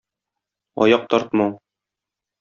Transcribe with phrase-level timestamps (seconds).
[0.85, 1.51] Аяк тартмау.